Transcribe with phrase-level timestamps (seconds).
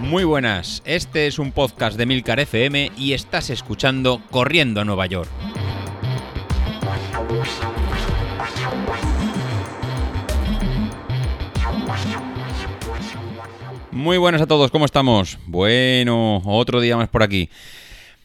[0.00, 5.04] Muy buenas, este es un podcast de Milcar FM y estás escuchando Corriendo a Nueva
[5.06, 5.28] York.
[13.90, 15.38] Muy buenas a todos, ¿cómo estamos?
[15.46, 17.50] Bueno, otro día más por aquí.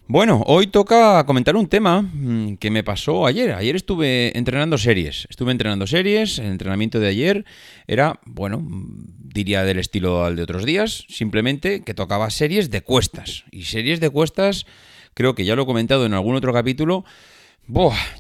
[0.08, 3.54] Bueno, hoy toca comentar un tema mm, que me pasó ayer.
[3.54, 5.28] Ayer estuve entrenando series.
[5.30, 6.40] Estuve entrenando series.
[6.40, 7.46] El entrenamiento de ayer
[7.88, 11.06] era, bueno, diría del estilo al de otros días.
[11.08, 13.46] Simplemente que tocaba series de cuestas.
[13.50, 14.66] Y series de cuestas,
[15.14, 17.06] creo que ya lo he comentado en algún otro capítulo.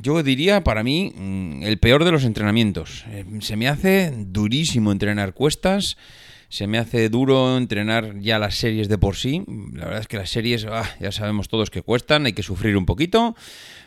[0.01, 3.03] yo diría para mí mm, el peor de los entrenamientos.
[3.09, 5.97] Eh, se me hace durísimo entrenar cuestas
[6.53, 9.43] se me hace duro entrenar ya las series de por sí.
[9.73, 12.77] La verdad es que las series ah, ya sabemos todos que cuestan, hay que sufrir
[12.77, 13.35] un poquito.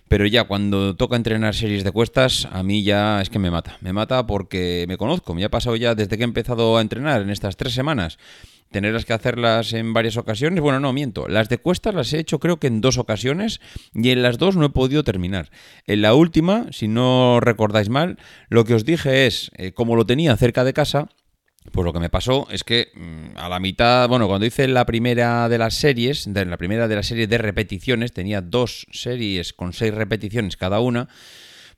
[0.08, 3.76] Pero ya cuando toca entrenar series de cuestas, a mí ya es que me mata.
[3.82, 5.32] Me mata porque me conozco.
[5.32, 8.18] Me ha pasado ya desde que he empezado a entrenar en estas tres semanas.
[8.72, 10.60] Tenerlas que hacerlas en varias ocasiones.
[10.60, 11.28] Bueno, no, miento.
[11.28, 13.60] Las de cuestas las he hecho creo que en dos ocasiones
[13.94, 15.50] y en las dos no he podido terminar.
[15.86, 20.04] En la última, si no recordáis mal, lo que os dije es, eh, como lo
[20.04, 21.10] tenía cerca de casa,
[21.72, 24.86] pues lo que me pasó es que mm, a la mitad, bueno, cuando hice la
[24.86, 29.52] primera de las series, de la primera de las series de repeticiones, tenía dos series
[29.52, 31.08] con seis repeticiones cada una.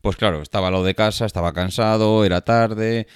[0.00, 3.08] Pues claro, estaba lo de casa, estaba cansado, era tarde,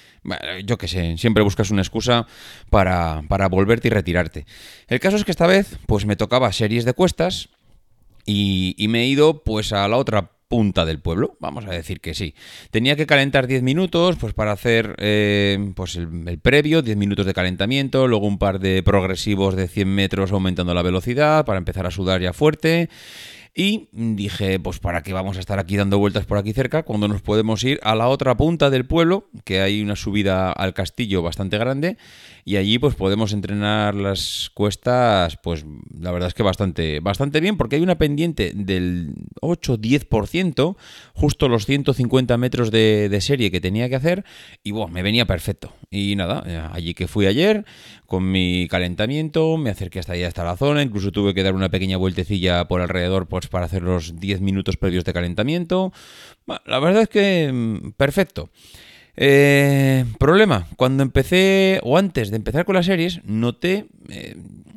[0.65, 2.27] yo qué sé, siempre buscas una excusa
[2.69, 4.45] para, para volverte y retirarte.
[4.89, 7.47] El caso es que esta vez, pues me tocaba series de cuestas
[8.25, 11.99] y, y me he ido pues a la otra punta del pueblo, vamos a decir
[11.99, 12.35] que sí.
[12.69, 17.33] Tenía que calentar 10 minutos pues para hacer eh, pues el, previo, 10 minutos de
[17.33, 21.89] calentamiento, luego un par de progresivos de 100 metros aumentando la velocidad para empezar a
[21.89, 22.89] sudar ya fuerte.
[23.55, 27.07] Y dije, pues para qué vamos a estar aquí dando vueltas por aquí cerca cuando
[27.07, 31.21] nos podemos ir a la otra punta del pueblo, que hay una subida al castillo
[31.21, 31.97] bastante grande,
[32.45, 35.65] y allí pues podemos entrenar las cuestas, pues
[35.95, 40.75] la verdad es que bastante, bastante bien, porque hay una pendiente del 8-10%,
[41.13, 44.25] justo los 150 metros de, serie que tenía que hacer,
[44.63, 45.73] y bueno, me venía perfecto.
[45.91, 47.65] Y nada, eh, allí que fui ayer,
[48.07, 51.69] con mi calentamiento, me acerqué hasta allá, hasta la zona, incluso tuve que dar una
[51.69, 55.93] pequeña vueltecilla por alrededor para hacer los 10 minutos previos de calentamiento.
[56.65, 58.49] la verdad es que mm, perfecto.
[59.15, 64.35] Eh, problema, cuando empecé, o antes de empezar con las series, noté, eh,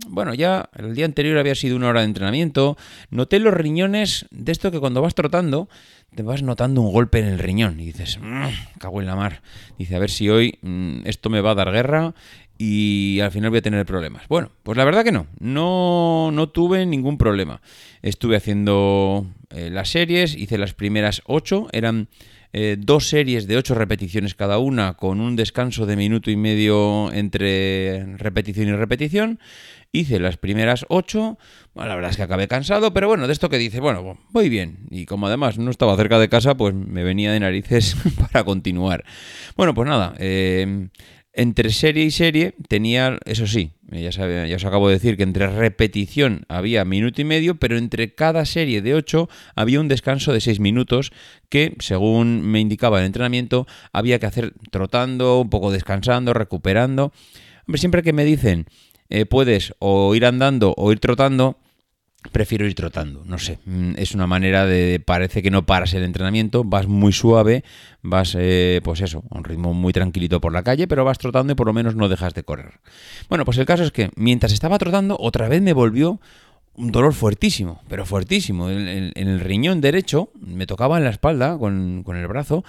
[0.09, 2.77] bueno, ya el día anterior había sido una hora de entrenamiento,
[3.10, 5.71] noté los riñones de esto que cuando vas trotando,
[6.15, 8.47] te vas notando un golpe en el riñón y dices, mmm,
[8.78, 9.43] cago en la mar.
[9.78, 12.15] Dice, a ver si hoy mm, esto me va a dar guerra
[12.59, 14.27] y al final voy a tener problemas.
[14.28, 17.61] Bueno, pues la verdad que no, no, no tuve ningún problema.
[18.03, 22.09] Estuve haciendo eh, las series, hice las primeras ocho, eran
[22.53, 27.12] eh, dos series de ocho repeticiones cada una, con un descanso de minuto y medio
[27.12, 29.41] entre repetición y repetición.
[29.93, 31.39] Hice las primeras ocho,
[31.75, 34.87] la verdad es que acabé cansado, pero bueno, de esto que dice, bueno, voy bien.
[34.91, 37.97] Y como además no estaba cerca de casa, pues me venía de narices
[38.33, 39.05] para continuar.
[39.56, 40.89] Bueno, pues nada, eh,
[41.36, 45.47] entre serie y serie tenía, eso sí, ya, ya os acabo de decir que entre
[45.47, 50.41] repetición había minuto y medio, pero entre cada serie de 8 había un descanso de
[50.41, 51.12] 6 minutos
[51.50, 57.12] que, según me indicaba el entrenamiento, había que hacer trotando, un poco descansando, recuperando.
[57.66, 58.66] Hombre, siempre que me dicen
[59.10, 61.58] eh, puedes o ir andando o ir trotando,
[62.32, 63.22] prefiero ir trotando.
[63.25, 65.00] No sé, mm, es una manera de.
[65.04, 67.64] Parece que no paras el entrenamiento, vas muy suave,
[68.03, 71.53] vas, eh, pues eso, a un ritmo muy tranquilito por la calle, pero vas trotando
[71.53, 72.81] y por lo menos no dejas de correr.
[73.28, 76.20] Bueno, pues el caso es que mientras estaba trotando, otra vez me volvió
[76.76, 78.70] un dolor fuertísimo, pero fuertísimo.
[78.70, 82.65] En, el riñón derecho me tocaba en la espalda con, con el brazo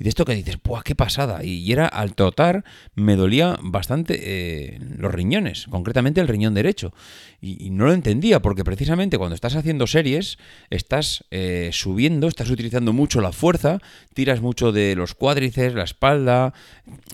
[0.00, 1.44] y de esto que dices, ¡buah, qué pasada!
[1.44, 2.64] Y, era al trotar,
[2.94, 6.94] me dolía bastante eh, los riñones, concretamente el riñón derecho.
[7.42, 10.38] Y, no lo entendía, porque precisamente cuando estás haciendo series,
[10.70, 13.78] estás eh, subiendo, estás utilizando mucho la fuerza,
[14.14, 16.54] tiras mucho de los cuádriceps, la espalda.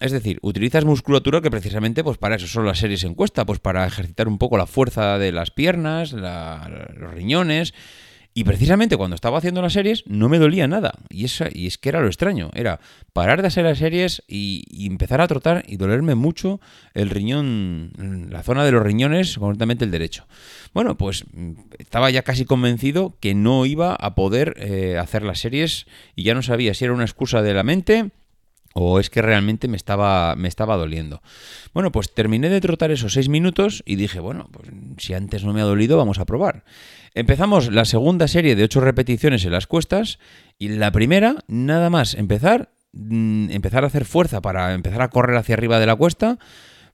[0.00, 3.58] Es decir, utilizas musculatura que precisamente, pues para eso son las series en cuesta, pues
[3.58, 7.74] para ejercitar un poco la fuerza de las piernas, los riñones.
[8.36, 10.92] Y precisamente cuando estaba haciendo las series no me dolía nada.
[11.08, 12.50] Y, esa, y es que era lo extraño.
[12.52, 12.80] Era
[13.14, 16.60] parar de hacer las series y, empezar a trotar y dolerme mucho
[16.92, 20.26] el riñón, la zona de los riñones, concretamente el derecho.
[20.74, 25.38] Bueno, pues mm, estaba ya casi convencido que no iba a poder eh, hacer las
[25.38, 28.10] series y ya no sabía si era una excusa de la mente
[28.78, 31.22] o es que realmente me estaba, me estaba doliendo.
[31.72, 34.68] Bueno, pues terminé de trotar esos seis minutos y dije, bueno, pues
[34.98, 36.62] si antes no me ha dolido, vamos a probar.
[37.14, 40.18] Empezamos la segunda serie de ocho repeticiones en las cuestas
[40.58, 45.38] y la primera, nada más empezar, mm, empezar a hacer fuerza para empezar a correr
[45.38, 46.38] hacia arriba de la cuesta,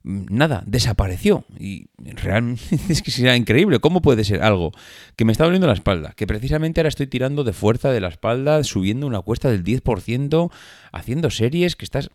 [0.03, 1.45] nada, desapareció.
[1.59, 3.79] Y realmente es que será increíble.
[3.79, 4.71] ¿Cómo puede ser algo
[5.15, 6.13] que me está doliendo la espalda?
[6.15, 10.51] Que precisamente ahora estoy tirando de fuerza de la espalda, subiendo una cuesta del 10%,
[10.91, 12.09] haciendo series que estás...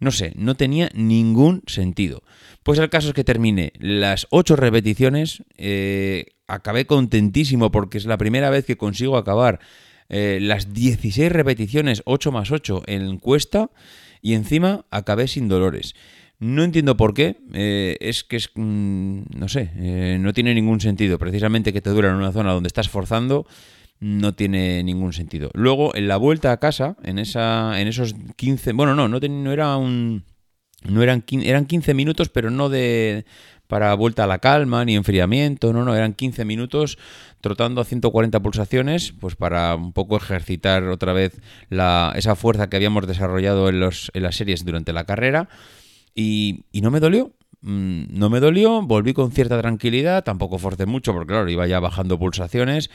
[0.00, 2.24] No sé, no tenía ningún sentido.
[2.62, 8.18] Pues el caso es que terminé las 8 repeticiones, eh, acabé contentísimo porque es la
[8.18, 9.60] primera vez que consigo acabar
[10.08, 13.70] eh, las 16 repeticiones 8 más 8 en cuesta
[14.20, 15.94] y encima acabé sin dolores.
[16.40, 20.80] No entiendo por qué, eh, es que es, mm, no sé, eh, no tiene ningún
[20.80, 21.18] sentido.
[21.18, 23.46] Precisamente que te dura en una zona donde estás forzando,
[24.00, 25.50] no tiene ningún sentido.
[25.54, 29.52] Luego, en la vuelta a casa, en, esa, en esos 15, bueno, no, no, no
[29.52, 30.24] era un...
[30.82, 33.24] No eran, eran 15 minutos, pero no de,
[33.66, 36.98] para vuelta a la calma ni enfriamiento, no, no, eran 15 minutos
[37.40, 41.40] trotando a 140 pulsaciones, pues para un poco ejercitar otra vez
[41.70, 45.48] la, esa fuerza que habíamos desarrollado en, los, en las series durante la carrera.
[46.14, 47.32] Y, no me dolió,
[47.62, 51.80] mm, no me dolió, volví con cierta tranquilidad, tampoco forcé mucho porque claro, iba ya
[51.80, 52.90] bajando pulsaciones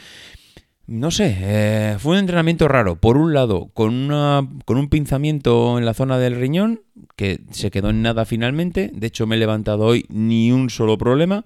[0.90, 2.96] no sé, eh, fue un entrenamiento raro.
[2.96, 6.82] Por un lado, con, una, con un pinzamiento en la zona del riñón,
[7.16, 8.90] que se quedó en nada finalmente.
[8.92, 11.46] De hecho, me he levantado hoy ni un solo problema.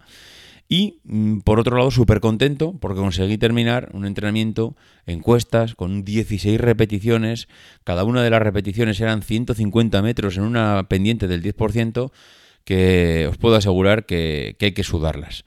[0.70, 4.76] Y mm, por otro lado, súper contento porque conseguí terminar un entrenamiento
[5.06, 7.48] en cuestas con 16 repeticiones.
[7.84, 12.12] Cada una de las repeticiones eran 150 metros en una pendiente del 10%,
[12.64, 15.44] que os puedo asegurar que hay que sudarlas.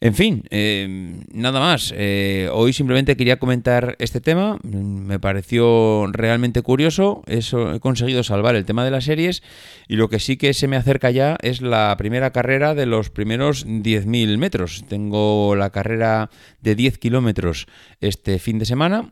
[0.00, 1.92] En fin, eh, nada más.
[1.96, 4.58] Eh, hoy simplemente quería comentar este tema.
[4.62, 7.22] Me pareció realmente curioso.
[7.26, 9.42] Eso, he conseguido salvar el tema de las series.
[9.88, 13.08] Y lo que sí que se me acerca ya es la primera carrera de los
[13.08, 14.84] primeros 10.000 metros.
[14.88, 17.66] Tengo la carrera de 10 kilómetros
[18.00, 19.10] este fin de semana.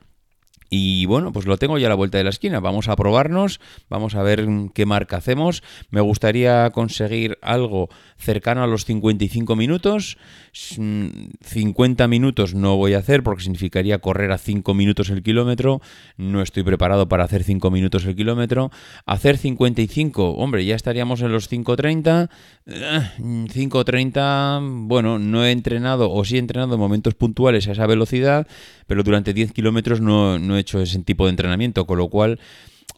[0.71, 2.61] Y bueno, pues lo tengo ya a la vuelta de la esquina.
[2.61, 5.63] Vamos a probarnos, vamos a ver qué marca hacemos.
[5.91, 10.19] Me gustaría conseguir algo cercano a los 55 minutos.
[10.53, 15.81] 50 minutos no voy a hacer porque significaría correr a 5 minutos el kilómetro.
[16.17, 18.71] No estoy preparado para hacer 5 minutos el kilómetro.
[19.07, 22.31] Hacer 55, hombre, ya estaríamos en los 5.30.
[22.67, 27.87] 5.30, eh, bueno, no he entrenado o sí he entrenado en momentos puntuales a esa
[27.87, 28.47] velocidad,
[28.87, 32.39] pero durante 10 kilómetros no he hecho ese tipo de entrenamiento, con lo cual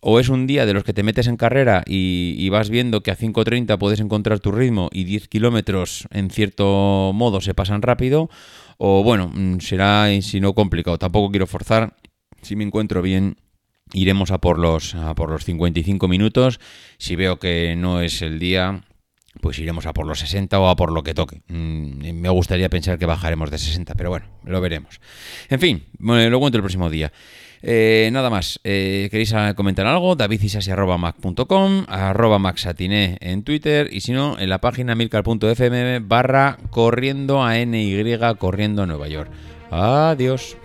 [0.00, 3.10] o es un día de los que te metes en carrera y, vas viendo que
[3.10, 8.30] a 5.30 puedes encontrar tu ritmo y 10 kilómetros en cierto modo se pasan rápido,
[8.78, 10.98] o bueno, mm, será, si no, complicado.
[10.98, 11.96] Tampoco quiero forzar.
[12.42, 13.36] Si me encuentro bien,
[13.92, 16.60] iremos a por los, a por los 55 minutos.
[16.98, 18.84] Si veo que no es el día,
[19.40, 21.42] pues iremos a por los 60 o a por lo que toque.
[21.48, 25.00] Mm, me gustaría pensar que bajaremos de 60, pero bueno, lo veremos.
[25.48, 27.12] En fin, bueno, lo cuento el próximo día.
[27.62, 30.16] Eh, nada más, eh, ¿queréis comentar algo?
[30.16, 37.56] davidisasi.mac.com, arroba maxatiné en Twitter y si no, en la página milcar.fm barra corriendo a
[37.56, 39.30] NY, corriendo a Nueva York.
[39.70, 40.56] Adiós.